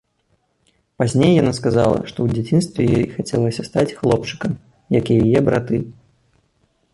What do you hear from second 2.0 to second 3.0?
што ў дзяцінстве